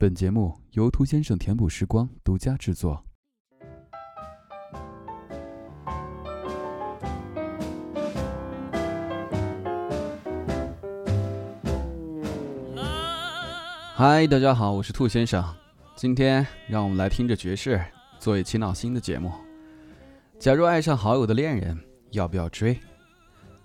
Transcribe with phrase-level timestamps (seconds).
[0.00, 3.04] 本节目由兔先生填补时光独家制作。
[13.94, 15.44] 嗨，大家好，我是兔先生。
[15.94, 17.78] 今天让我们来听着爵士
[18.18, 19.30] 做一期闹心的节目。
[20.38, 21.78] 假如爱上好友的恋人，
[22.12, 22.80] 要不要追？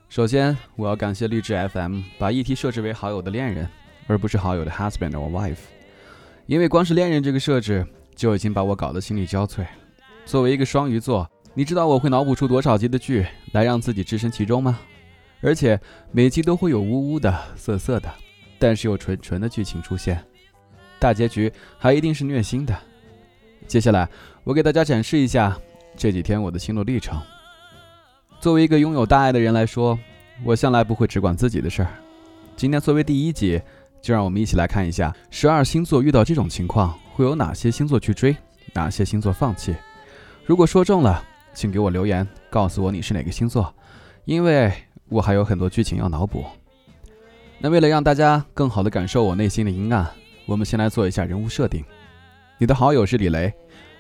[0.10, 3.70] 首先，我要感谢励志 FM 把议题设置为好友的恋人，
[4.08, 5.60] 而不是好友的 husband or wife。
[6.48, 7.86] 因为光是恋人这个设置
[8.16, 9.65] 就已经把我搞得心力交瘁。
[10.25, 14.79] 作为一个双鱼座，你知道我会脑补出多少集的剧来让自己置身其中吗？
[15.42, 15.79] 而且
[16.11, 18.11] 每集都会有呜呜的、涩涩的。
[18.57, 20.23] 但是又纯纯的剧情出现，
[20.97, 22.73] 大结局还一定是虐心的。
[23.68, 24.07] 接下来，
[24.46, 25.59] 我给大家展示一下
[25.98, 27.20] 这几天我的心路历程。
[28.39, 30.00] 作为一个拥有大爱的人来说，
[30.43, 31.89] 我向来不会只管自己的事儿。
[32.56, 33.62] 今天作为第一集，
[34.05, 38.38] 就让我们一起来看一下十二星座遇到这种情况会有哪些星座去追，
[38.72, 39.75] 哪些星座放弃。
[40.45, 41.23] 如果说中了，
[41.56, 43.73] 请给我留言告诉我你是哪个星座，
[44.25, 44.72] 因为
[45.09, 46.45] 我还有很多剧情要脑补。
[47.58, 50.08] 那为了让大家更好的感受我内心的阴暗，
[50.45, 51.84] 我们先来做一下人物设定。
[52.59, 53.52] 你的好友是李雷，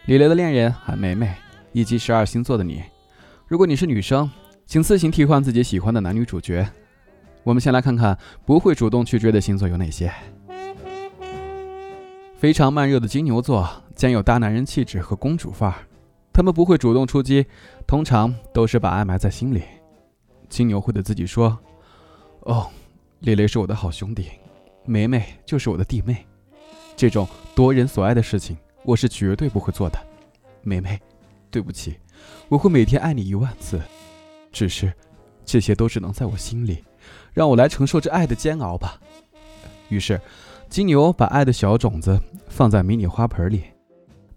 [0.05, 1.33] 李雷的恋人韩梅梅，
[1.71, 2.83] 以及十二星座的你。
[3.47, 4.29] 如果你是女生，
[4.67, 6.63] 请自行替换自己喜欢的男女主角。
[7.45, 10.11] 我们先来看看不会主动去追的星座有哪些。
[12.37, 15.75] 非常慢热的金牛座，兼有大男人气质和公主范儿，
[16.33, 17.45] 他们不会主动出击，
[17.85, 19.61] 通常都是把爱埋在心里。
[20.49, 21.57] 金牛会对自己说
[22.41, 22.67] ：“哦。”
[23.21, 24.27] 李雷是我的好兄弟，
[24.83, 26.25] 梅梅就是我的弟妹，
[26.95, 29.99] 这种夺人所爱的事情，我是绝对不会做的。
[30.61, 30.99] 梅梅，
[31.49, 31.97] 对不起，
[32.49, 33.81] 我会每天爱你一万次，
[34.51, 34.91] 只是
[35.43, 36.83] 这些都只能在我心里，
[37.33, 38.99] 让我来承受这爱的煎熬吧。
[39.89, 40.19] 于是，
[40.69, 43.63] 金牛把爱的小种子放在迷你花盆里，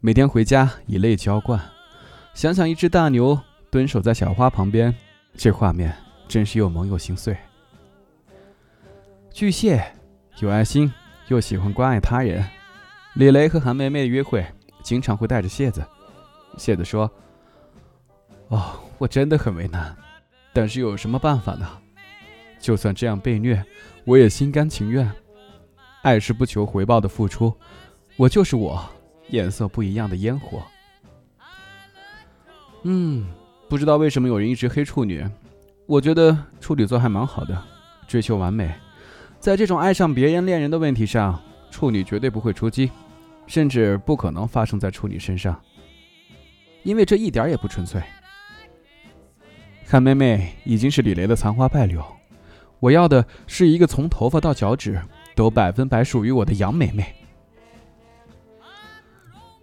[0.01, 1.61] 每天回家以泪浇灌。
[2.35, 3.39] 想想一只大牛
[3.71, 4.95] 蹲守在小花旁边，
[5.37, 5.97] 这画面
[6.29, 7.37] 真是又萌又心碎。
[9.33, 9.83] 巨蟹
[10.41, 10.93] 有爱心，
[11.29, 12.45] 又喜欢关爱他人。
[13.15, 14.47] 李雷和韩梅梅约会
[14.83, 15.85] 经常会带着蟹子。
[16.57, 17.11] 蟹子说
[18.49, 19.97] ：“哦，我真的很为难，
[20.53, 21.67] 但是又有什么办法呢？
[22.59, 23.63] 就算这样被虐，
[24.05, 25.11] 我也心甘情愿。
[26.03, 27.53] 爱是不求回报的付出，
[28.17, 28.83] 我就是我，
[29.29, 30.63] 颜色不一样的烟火。”
[32.85, 33.27] 嗯，
[33.69, 35.27] 不知道为什么有人一直黑处女，
[35.87, 37.61] 我觉得处女座还蛮好的，
[38.07, 38.73] 追求完美。
[39.41, 41.41] 在这种爱上别人恋人的问题上，
[41.71, 42.91] 处女绝对不会出击，
[43.47, 45.61] 甚至不可能发生在处女身上，
[46.85, 48.01] 因为这一点也不纯粹。
[49.85, 52.05] 韩妹妹已经是李雷的残花败柳，
[52.81, 55.01] 我要的是一个从头发到脚趾
[55.35, 57.15] 都百分百属于我的杨妹妹。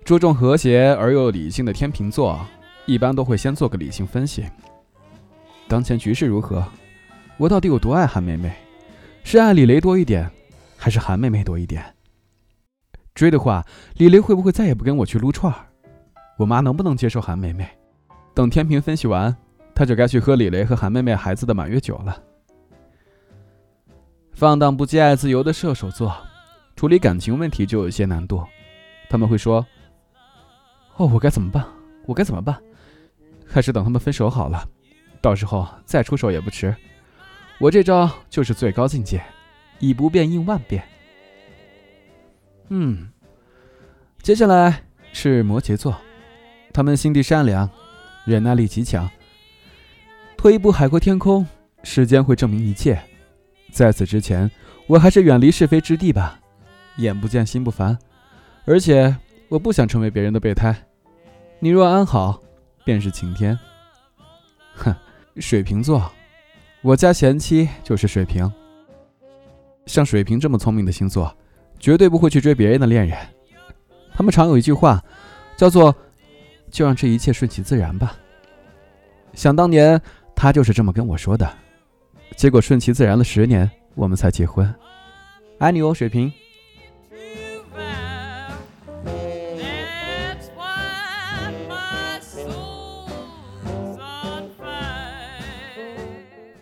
[0.04, 2.40] 注重和谐而又理性的天秤座，
[2.86, 4.46] 一般都会先做个理性分析：
[5.68, 6.64] 当前局势如何？
[7.38, 8.54] 我到底有多爱韩梅梅？
[9.24, 10.30] 是爱李雷多一点，
[10.78, 11.84] 还是韩妹妹多一点？
[13.16, 13.66] 追的话，
[13.96, 15.66] 李雷会不会再也不跟我去撸串儿？
[16.38, 17.68] 我妈能不能接受韩妹妹？
[18.36, 19.36] 等天平分析完，
[19.74, 22.22] 她就该去喝李雷和韩妹妹孩子的满月酒了。
[24.36, 26.14] 放荡不羁、爱自由的射手座，
[26.76, 28.44] 处理感情问题就有些难度。
[29.10, 29.66] 他们会说
[30.98, 31.66] ：“哦，我该怎么办？
[32.06, 32.62] 我该怎么办？
[33.48, 34.68] 还是等他们分手好了，
[35.22, 36.76] 到时候再出手也不迟。”
[37.60, 39.24] 我这招就是最高境界，
[39.80, 40.84] 以不变应万变。
[42.68, 43.08] 嗯，
[44.22, 45.96] 接下来是摩羯座，
[46.74, 47.70] 他们心地善良，
[48.26, 49.10] 忍耐力极强。
[50.36, 51.48] 退一步海阔天空，
[51.84, 53.02] 时间会证明一切。
[53.76, 54.50] 在此之前，
[54.88, 56.40] 我还是远离是非之地吧。
[56.96, 58.00] 眼不见心不烦，
[58.64, 59.14] 而且
[59.50, 60.74] 我不想成为别人的备胎。
[61.60, 62.42] 你若安好，
[62.86, 63.60] 便是晴天。
[64.76, 64.96] 哼，
[65.40, 66.10] 水瓶座。
[66.82, 68.50] 我家贤妻就是水瓶。
[69.86, 71.36] 像水瓶这么聪明的星座，
[71.78, 73.18] 绝对不会去追别人的恋人。
[74.14, 75.04] 他们常有一句话，
[75.58, 75.94] 叫做
[76.72, 78.16] “就让这一切顺其自然吧”。
[79.36, 80.02] 想当年，
[80.34, 81.65] 他就是这么跟我说的。
[82.36, 84.72] 结果顺其自然了十年，我们才结婚。
[85.58, 86.32] 爱你哦，水瓶。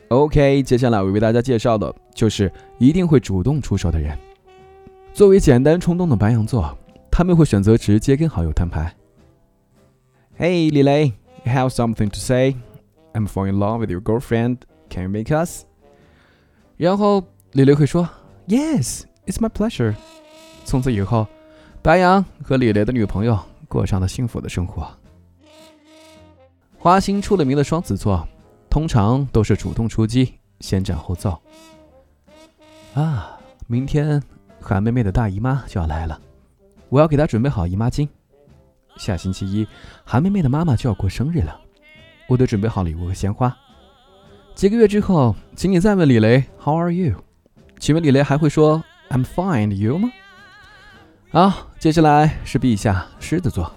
[0.09, 4.15] OK，接下来我为大家介绍的就是一定会主动出手的人。
[5.11, 6.77] 作为简单冲动的白羊座，
[7.09, 8.93] 他们会选择直接跟好友摊牌。
[10.37, 11.13] Hey，李雷
[11.45, 12.55] ，I have something to say.
[13.13, 14.57] I'm falling in love with your girlfriend.
[14.89, 15.65] Can you make us？
[16.77, 18.07] 然后李雷会说
[18.47, 19.95] ，Yes，it's my pleasure。
[20.65, 21.27] 从此以后，
[21.81, 24.87] 白羊和李雷的女朋友过上了幸福的生活。
[26.77, 28.27] 花心出了名的双子座，
[28.69, 31.41] 通常都是主动出击，先斩后奏。
[32.93, 34.21] 啊，明天
[34.59, 36.19] 韩妹妹的大姨妈就要来了，
[36.89, 38.07] 我要给她准备好姨妈巾。
[38.97, 39.65] 下星期一，
[40.03, 41.59] 韩妹妹的妈妈就要过生日了，
[42.27, 43.55] 我得准备好礼物和鲜花。
[44.55, 47.15] 几个月之后，请你再问李雷 “How are you？”
[47.79, 50.11] 请问李雷还会说 “I'm fine”，you 吗？
[51.31, 53.69] 好，接下来是陛下狮子座，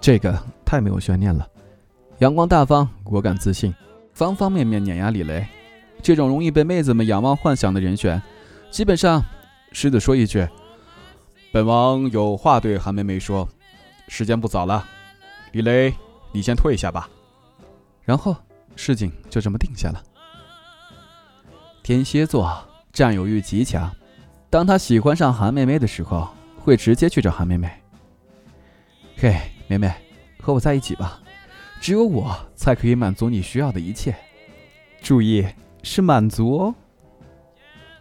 [0.00, 1.46] 这个太没有悬念了，
[2.18, 3.72] 阳光大方，果敢自信，
[4.14, 5.46] 方方面面碾压李雷。
[6.02, 8.20] 这种容易被妹子们仰望幻想的人选，
[8.70, 9.22] 基本上
[9.72, 10.48] 狮子说一句
[11.52, 13.48] ：“本王有话对韩梅梅说。”
[14.08, 14.86] 时间不早了，
[15.50, 15.92] 李雷，
[16.30, 17.08] 你先退下吧。
[18.04, 18.36] 然后
[18.76, 20.02] 事情就这么定下了。
[21.82, 22.56] 天蝎座
[22.92, 23.90] 占有欲极强，
[24.48, 27.68] 当他喜欢上韩妹妹的时候，会直接去找韩妹妹。
[29.16, 29.36] 嘿，
[29.66, 29.92] 妹妹，
[30.38, 31.20] 和我在一起吧，
[31.80, 34.14] 只有我才可以满足你需要的一切。
[35.00, 35.44] 注意，
[35.82, 36.74] 是满足哦。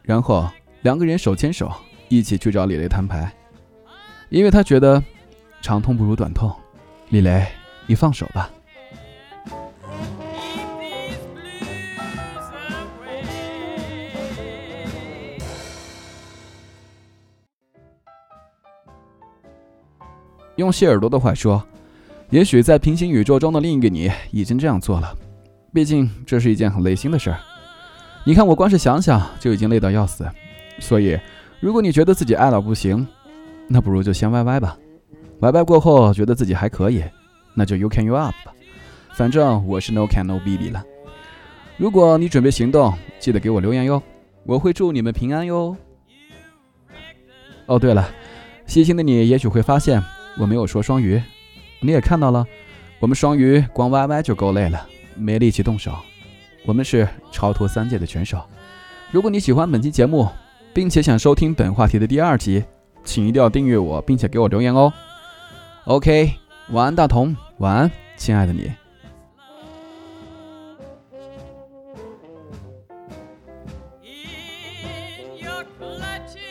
[0.03, 0.47] 然后
[0.81, 1.71] 两个人手牵手
[2.09, 3.33] 一起去找李雷摊牌，
[4.29, 5.01] 因为他觉得。
[5.61, 6.55] 长痛不如短痛，
[7.09, 7.43] 李雷，
[7.87, 8.51] 你放手吧。
[20.55, 21.61] 用谢耳朵的话说，
[22.29, 25.13] 也许在平行宇宙中的另一个你已经这样做了，
[25.73, 27.37] 毕竟这是一件很累心的事儿。
[28.23, 30.25] 你看我光是想想就已经累到要死，
[30.79, 31.19] 所以
[31.59, 33.05] 如果你觉得自己爱到不行，
[33.67, 34.77] 那不如就先歪歪吧。
[35.41, 37.03] 歪歪过后觉得自己还可以，
[37.53, 38.53] 那就 You can you up 吧。
[39.13, 40.83] 反正我是 No can no BB 了。
[41.77, 44.01] 如果你准备行动，记得给我留言哟，
[44.45, 45.75] 我会祝你们平安哟。
[47.65, 48.09] 哦，对了，
[48.65, 50.01] 细心的你也许会发现
[50.37, 51.21] 我没有说双鱼，
[51.79, 52.45] 你也看到了，
[52.99, 55.93] 我们双鱼光 YY 就够累了，没力气动手。
[56.65, 58.41] 我们是超脱三界的拳手。
[59.11, 60.27] 如果你喜欢本期节目，
[60.73, 62.63] 并且想收听本话题的第二集，
[63.03, 64.91] 请一定要订阅我，并且给我留言哦。
[65.85, 66.33] OK，
[66.71, 68.71] 晚安，大同，晚安，亲爱的你。
[74.03, 76.44] In your clutches.